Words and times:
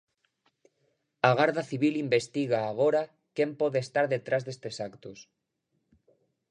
A 1.27 1.29
Garda 1.39 1.63
Civil 1.71 1.93
investiga 2.05 2.59
agora 2.71 3.01
quen 3.35 3.49
pode 3.61 3.77
estar 3.85 4.05
detrás 4.13 4.41
destes 4.45 4.75
actos. 4.89 5.19